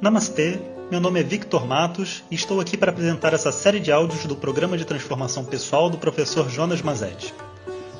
[0.00, 0.60] Namastê,
[0.92, 4.36] meu nome é Victor Matos e estou aqui para apresentar essa série de áudios do
[4.36, 7.34] programa de transformação pessoal do professor Jonas Mazetti.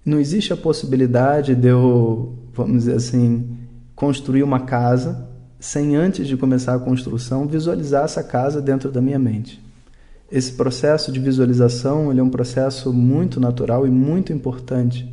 [0.05, 3.57] não existe a possibilidade de eu, vamos dizer assim,
[3.95, 5.29] construir uma casa
[5.59, 9.63] sem antes de começar a construção visualizar essa casa dentro da minha mente.
[10.31, 15.07] Esse processo de visualização é um processo muito natural e muito importante.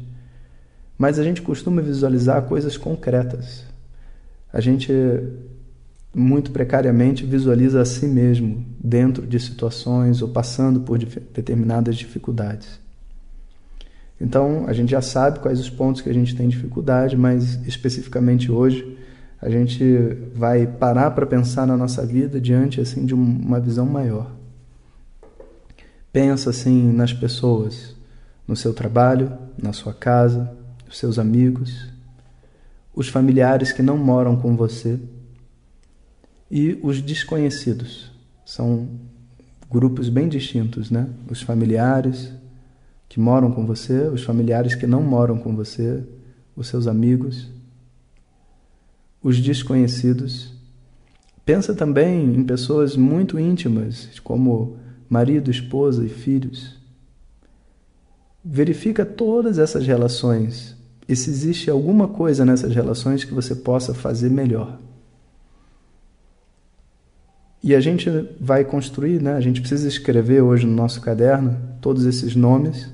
[0.97, 3.64] Mas a gente costuma visualizar coisas concretas.
[4.53, 4.92] A gente
[6.14, 12.81] muito precariamente visualiza a si mesmo dentro de situações ou passando por determinadas dificuldades.
[14.20, 18.50] Então, a gente já sabe quais os pontos que a gente tem dificuldade, mas especificamente
[18.50, 18.98] hoje,
[19.41, 19.84] a gente
[20.34, 24.32] vai parar para pensar na nossa vida diante assim de uma visão maior.
[26.12, 27.94] Pensa assim nas pessoas,
[28.47, 30.50] no seu trabalho, na sua casa,
[30.88, 31.88] os seus amigos,
[32.93, 34.99] os familiares que não moram com você
[36.50, 38.10] e os desconhecidos.
[38.44, 38.88] São
[39.70, 41.09] grupos bem distintos, né?
[41.31, 42.32] Os familiares
[43.09, 46.03] que moram com você, os familiares que não moram com você,
[46.56, 47.48] os seus amigos,
[49.22, 50.53] os desconhecidos.
[51.44, 54.76] Pensa também em pessoas muito íntimas, como
[55.08, 56.76] marido, esposa e filhos.
[58.44, 60.76] Verifica todas essas relações
[61.08, 64.78] e se existe alguma coisa nessas relações que você possa fazer melhor.
[67.62, 68.08] E a gente
[68.41, 69.34] vai construir, né?
[69.34, 72.88] a gente precisa escrever hoje no nosso caderno todos esses nomes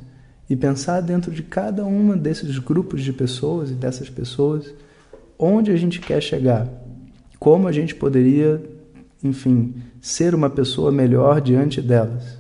[0.49, 4.73] e pensar dentro de cada uma desses grupos de pessoas e dessas pessoas
[5.39, 6.69] onde a gente quer chegar,
[7.39, 8.63] como a gente poderia,
[9.23, 12.39] enfim, ser uma pessoa melhor diante delas.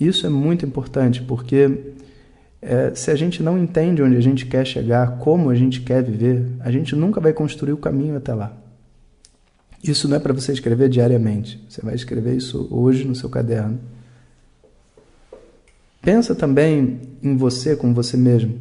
[0.00, 1.94] Isso é muito importante porque
[2.60, 6.02] é, se a gente não entende onde a gente quer chegar, como a gente quer
[6.02, 8.56] viver, a gente nunca vai construir o caminho até lá.
[9.82, 11.64] Isso não é para você escrever diariamente.
[11.68, 13.78] Você vai escrever isso hoje no seu caderno.
[16.00, 18.58] Pensa também em você com você mesmo.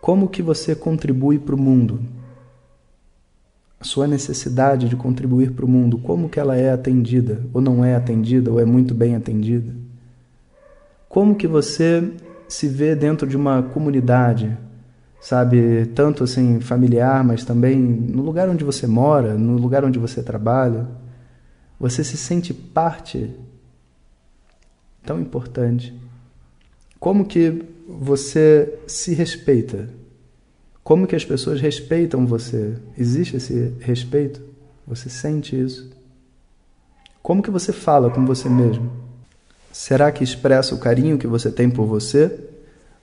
[0.00, 2.00] Como que você contribui para o mundo?
[3.78, 7.84] A sua necessidade de contribuir para o mundo, como que ela é atendida, ou não
[7.84, 9.74] é atendida, ou é muito bem atendida?
[11.08, 12.12] Como que você
[12.48, 14.56] se vê dentro de uma comunidade,
[15.20, 20.22] sabe, tanto assim familiar, mas também no lugar onde você mora, no lugar onde você
[20.22, 20.86] trabalha,
[21.78, 23.30] você se sente parte
[25.04, 25.94] tão importante.
[26.98, 29.88] Como que você se respeita?
[30.82, 32.76] Como que as pessoas respeitam você?
[32.96, 34.40] Existe esse respeito?
[34.86, 35.90] Você sente isso?
[37.22, 38.90] Como que você fala com você mesmo?
[39.72, 42.48] Será que expressa o carinho que você tem por você?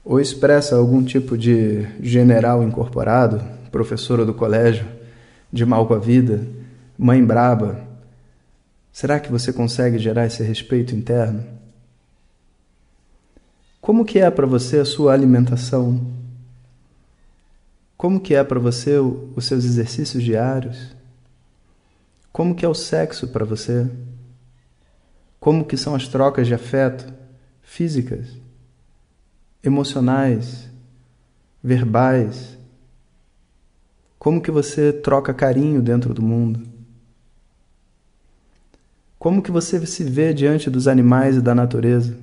[0.04, 3.42] Ou expressa algum tipo de general incorporado,
[3.72, 4.86] professora do colégio,
[5.52, 6.46] de mal com a vida,
[6.98, 7.88] mãe braba,
[8.92, 11.44] será que você consegue gerar esse respeito interno?
[13.80, 16.12] Como que é para você a sua alimentação?
[17.98, 20.96] Como que é para você os seus exercícios diários?
[22.32, 23.88] Como que é o sexo para você?
[25.40, 27.14] Como que são as trocas de afeto
[27.62, 28.43] físicas?
[29.64, 30.70] Emocionais,
[31.64, 32.58] verbais?
[34.20, 36.62] Como que você troca carinho dentro do mundo?
[39.18, 42.18] Como que você se vê diante dos animais e da natureza?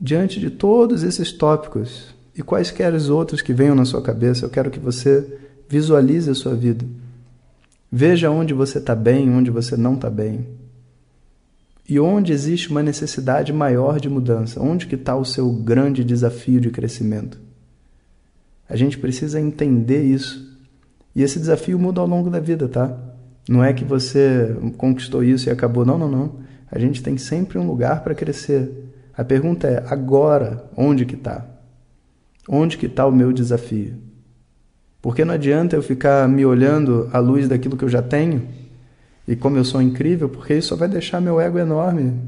[0.00, 4.50] diante de todos esses tópicos e quaisquer os outros que venham na sua cabeça, eu
[4.50, 6.84] quero que você visualize a sua vida.
[7.90, 10.46] Veja onde você está bem, onde você não está bem.
[11.88, 16.60] E onde existe uma necessidade maior de mudança, onde que está o seu grande desafio
[16.60, 17.40] de crescimento.
[18.68, 20.58] A gente precisa entender isso.
[21.14, 22.98] E esse desafio muda ao longo da vida, tá?
[23.48, 25.84] Não é que você conquistou isso e acabou.
[25.84, 26.32] Não, não, não.
[26.70, 28.92] A gente tem sempre um lugar para crescer.
[29.16, 31.46] A pergunta é, agora, onde que está?
[32.48, 33.94] Onde que está o meu desafio?
[35.00, 38.46] Porque não adianta eu ficar me olhando à luz daquilo que eu já tenho
[39.26, 42.20] e como eu sou incrível, porque isso vai deixar meu ego enorme.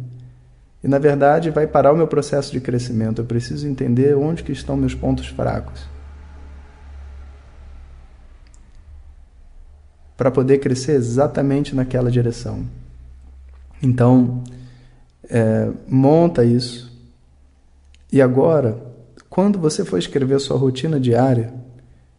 [0.82, 3.20] E na verdade vai parar o meu processo de crescimento.
[3.20, 5.86] Eu preciso entender onde que estão meus pontos fracos.
[10.16, 12.64] Para poder crescer exatamente naquela direção.
[13.80, 14.42] Então,
[15.28, 16.88] é, monta isso.
[18.12, 18.80] E agora,
[19.28, 21.52] quando você for escrever sua rotina diária,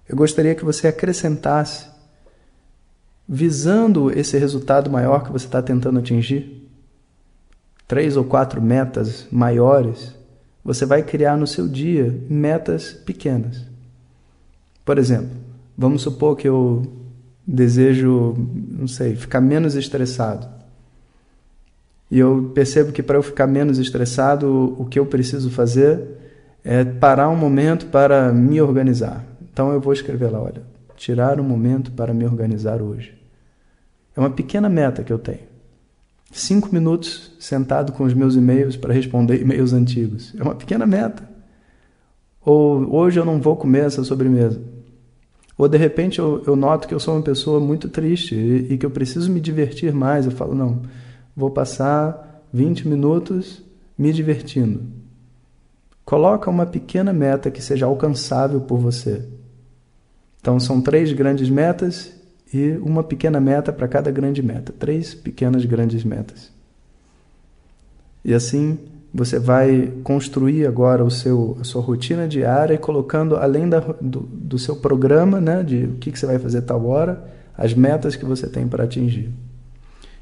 [0.08, 1.88] eu gostaria que você acrescentasse,
[3.32, 6.68] visando esse resultado maior que você está tentando atingir,
[7.88, 10.16] três ou quatro metas maiores,
[10.66, 13.64] você vai criar no seu dia metas pequenas.
[14.84, 15.30] Por exemplo,
[15.78, 16.82] vamos supor que eu
[17.46, 18.36] desejo,
[18.72, 20.48] não sei, ficar menos estressado.
[22.10, 26.02] E eu percebo que para eu ficar menos estressado, o que eu preciso fazer
[26.64, 29.24] é parar um momento para me organizar.
[29.54, 30.64] Então eu vou escrever lá, olha,
[30.96, 33.19] tirar um momento para me organizar hoje.
[34.20, 35.48] É uma pequena meta que eu tenho.
[36.30, 40.36] Cinco minutos sentado com os meus e-mails para responder e-mails antigos.
[40.38, 41.24] É uma pequena meta.
[42.42, 44.62] Ou hoje eu não vou comer essa sobremesa.
[45.58, 48.78] Ou de repente eu, eu noto que eu sou uma pessoa muito triste e, e
[48.78, 50.26] que eu preciso me divertir mais.
[50.26, 50.82] Eu falo, não,
[51.34, 53.64] vou passar 20 minutos
[53.98, 54.84] me divertindo.
[56.04, 59.26] Coloca uma pequena meta que seja alcançável por você.
[60.42, 62.19] Então são três grandes metas
[62.54, 64.74] e uma pequena meta para cada grande meta.
[64.78, 66.52] Três pequenas grandes metas.
[68.24, 68.78] E assim
[69.14, 74.20] você vai construir agora o seu, a sua rotina diária e colocando, além da, do,
[74.20, 77.24] do seu programa, né, de o que, que você vai fazer tal hora,
[77.58, 79.32] as metas que você tem para atingir.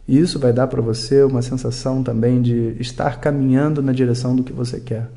[0.08, 4.44] E isso vai dar para você uma sensação também de estar caminhando na direção do
[4.44, 5.10] que você quer.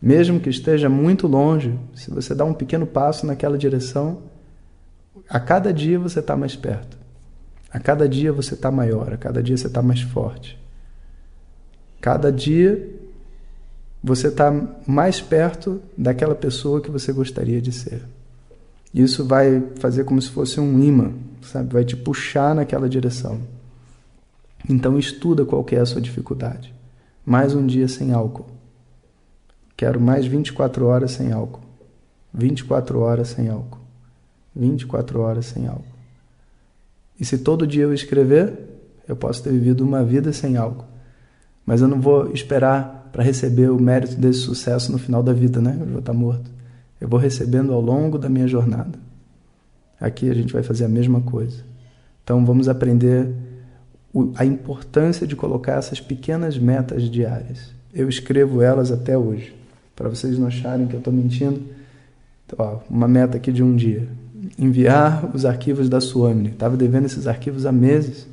[0.00, 4.18] Mesmo que esteja muito longe, se você dá um pequeno passo naquela direção,
[5.28, 6.96] a cada dia você está mais perto.
[7.70, 10.58] A cada dia você está maior, a cada dia você está mais forte.
[12.00, 13.00] Cada dia
[14.02, 14.52] você está
[14.86, 18.02] mais perto daquela pessoa que você gostaria de ser.
[18.92, 21.72] Isso vai fazer como se fosse um imã, sabe?
[21.72, 23.40] Vai te puxar naquela direção.
[24.68, 26.74] Então estuda qual é a sua dificuldade.
[27.24, 28.46] Mais um dia sem álcool.
[29.76, 31.62] Quero mais 24 horas sem álcool.
[32.34, 33.81] 24 horas sem álcool.
[34.54, 35.84] 24 horas sem álcool.
[37.18, 38.52] E se todo dia eu escrever,
[39.06, 40.86] eu posso ter vivido uma vida sem álcool.
[41.64, 45.60] Mas eu não vou esperar para receber o mérito desse sucesso no final da vida,
[45.60, 45.76] né?
[45.80, 46.50] Eu vou estar morto.
[47.00, 48.98] Eu vou recebendo ao longo da minha jornada.
[50.00, 51.62] Aqui a gente vai fazer a mesma coisa.
[52.24, 53.32] Então vamos aprender
[54.34, 57.72] a importância de colocar essas pequenas metas diárias.
[57.94, 59.54] Eu escrevo elas até hoje,
[59.94, 61.62] para vocês não acharem que eu estou mentindo.
[62.58, 64.08] Ó, uma meta aqui de um dia
[64.58, 66.50] enviar os arquivos da Suamini.
[66.50, 68.26] Estava devendo esses arquivos há meses,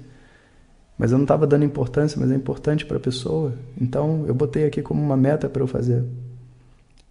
[0.97, 3.53] mas eu não estava dando importância, mas é importante para a pessoa.
[3.79, 6.03] Então eu botei aqui como uma meta para eu fazer.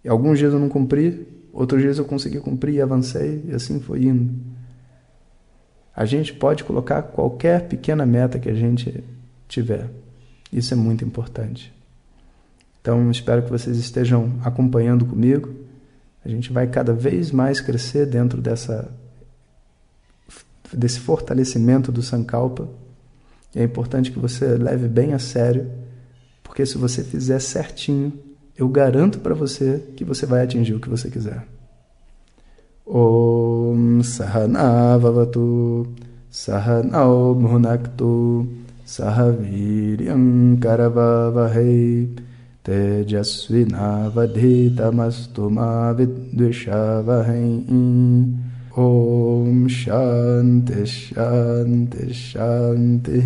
[0.03, 3.79] E alguns dias eu não cumpri, outros dias eu consegui cumprir e avancei, e assim
[3.79, 4.33] foi indo.
[5.95, 9.03] A gente pode colocar qualquer pequena meta que a gente
[9.47, 9.89] tiver.
[10.51, 11.73] Isso é muito importante.
[12.81, 15.53] Então, espero que vocês estejam acompanhando comigo.
[16.23, 18.89] A gente vai cada vez mais crescer dentro dessa
[20.71, 22.67] desse fortalecimento do Sankalpa.
[23.55, 25.71] E é importante que você leve bem a sério,
[26.43, 28.13] porque se você fizer certinho,
[28.55, 31.47] eu garanto para você que você vai atingir o que você quiser.
[32.85, 35.87] Om Sahana Vavatu
[36.29, 38.47] Sahanao Bhunaktu
[38.85, 42.09] Sahaviryam Karavavahai
[42.69, 47.63] तेजस्विनावधीतमस्तु मा विद्विषावहै।
[48.79, 53.25] ॐ शान्ति शान्ति शान्तिः